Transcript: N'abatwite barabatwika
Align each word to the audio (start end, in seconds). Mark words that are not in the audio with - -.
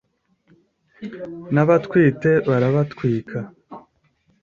N'abatwite 1.53 2.29
barabatwika 2.47 3.37